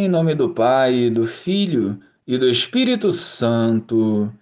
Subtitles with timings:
[0.00, 4.32] Em nome do Pai, do Filho e do Espírito Santo.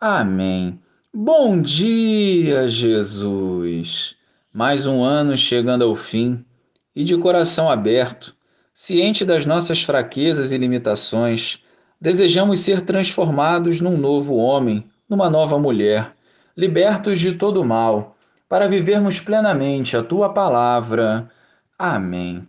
[0.00, 0.76] Amém.
[1.14, 4.16] Bom dia, Jesus!
[4.52, 6.44] Mais um ano chegando ao fim
[6.96, 8.34] e de coração aberto,
[8.74, 11.60] ciente das nossas fraquezas e limitações,
[12.00, 16.12] desejamos ser transformados num novo homem, numa nova mulher,
[16.56, 18.16] libertos de todo mal,
[18.48, 21.30] para vivermos plenamente a tua palavra.
[21.78, 22.48] Amém.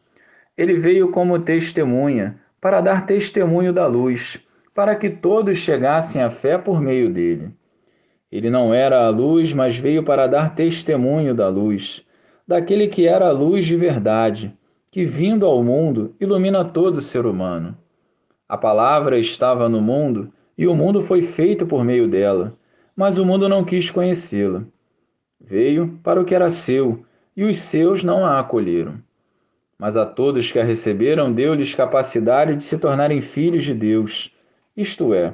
[0.61, 4.39] Ele veio como testemunha, para dar testemunho da luz,
[4.75, 7.49] para que todos chegassem à fé por meio dele.
[8.31, 12.05] Ele não era a luz, mas veio para dar testemunho da luz,
[12.47, 14.55] daquele que era a luz de verdade,
[14.91, 17.75] que vindo ao mundo ilumina todo ser humano.
[18.47, 22.55] A palavra estava no mundo, e o mundo foi feito por meio dela,
[22.95, 24.63] mas o mundo não quis conhecê-la.
[25.39, 27.03] Veio para o que era seu,
[27.35, 29.01] e os seus não a acolheram
[29.81, 34.31] mas a todos que a receberam deu-lhes capacidade de se tornarem filhos de Deus,
[34.77, 35.33] isto é,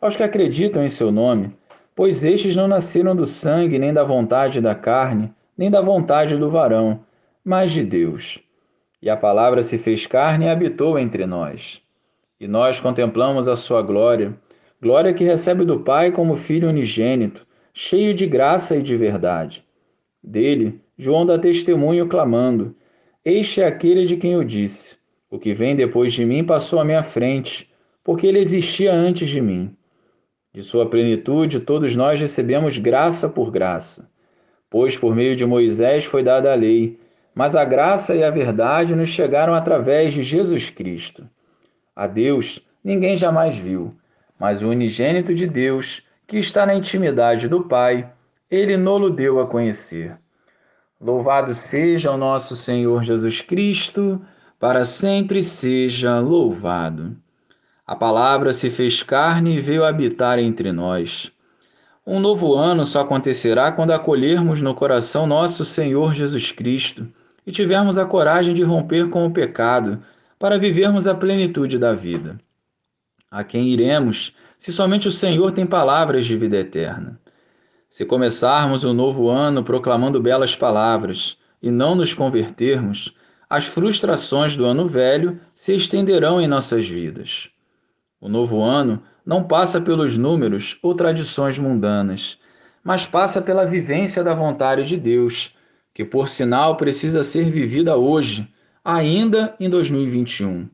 [0.00, 1.52] aos que acreditam em seu nome,
[1.96, 6.48] pois estes não nasceram do sangue, nem da vontade da carne, nem da vontade do
[6.48, 7.00] varão,
[7.44, 8.38] mas de Deus.
[9.02, 11.82] E a palavra se fez carne e habitou entre nós.
[12.38, 14.32] E nós contemplamos a sua glória,
[14.80, 19.64] glória que recebe do Pai como Filho unigênito, cheio de graça e de verdade.
[20.22, 22.76] Dele, João dá testemunho clamando:
[23.28, 24.96] este é aquele de quem eu disse:
[25.30, 27.70] O que vem depois de mim passou à minha frente,
[28.02, 29.76] porque ele existia antes de mim.
[30.52, 34.10] De sua plenitude, todos nós recebemos graça por graça.
[34.70, 36.98] Pois por meio de Moisés foi dada a lei,
[37.34, 41.28] mas a graça e a verdade nos chegaram através de Jesus Cristo.
[41.94, 43.94] A Deus ninguém jamais viu,
[44.38, 48.10] mas o unigênito de Deus, que está na intimidade do Pai,
[48.50, 50.16] ele nolo deu a conhecer.
[51.00, 54.20] Louvado seja o nosso Senhor Jesus Cristo,
[54.58, 57.16] para sempre seja louvado.
[57.86, 61.30] A palavra se fez carne e veio habitar entre nós.
[62.04, 67.06] Um novo ano só acontecerá quando acolhermos no coração nosso Senhor Jesus Cristo
[67.46, 70.02] e tivermos a coragem de romper com o pecado
[70.36, 72.40] para vivermos a plenitude da vida.
[73.30, 77.20] A quem iremos, se somente o Senhor tem palavras de vida eterna?
[77.88, 83.14] Se começarmos o novo ano proclamando belas palavras e não nos convertermos,
[83.48, 87.48] as frustrações do ano velho se estenderão em nossas vidas.
[88.20, 92.38] O novo ano não passa pelos números ou tradições mundanas,
[92.84, 95.54] mas passa pela vivência da vontade de Deus,
[95.94, 98.52] que por sinal precisa ser vivida hoje,
[98.84, 100.68] ainda em 2021.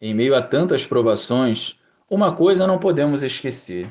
[0.00, 1.78] Em meio a tantas provações,
[2.08, 3.90] uma coisa não podemos esquecer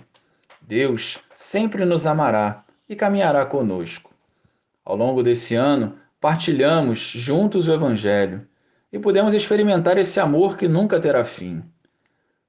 [0.62, 4.14] Deus sempre nos amará e caminhará conosco.
[4.84, 8.48] Ao longo desse ano, partilhamos juntos o Evangelho
[8.92, 11.62] e podemos experimentar esse amor que nunca terá fim.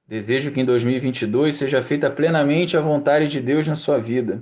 [0.07, 4.41] Desejo que em 2022 seja feita plenamente a vontade de Deus na sua vida,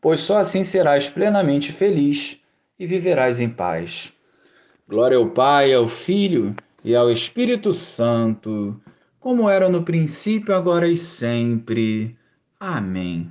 [0.00, 2.38] pois só assim serás plenamente feliz
[2.78, 4.12] e viverás em paz.
[4.86, 6.54] Glória ao Pai, ao Filho
[6.84, 8.80] e ao Espírito Santo,
[9.18, 12.17] como era no princípio, agora e sempre.
[12.60, 13.26] Amém.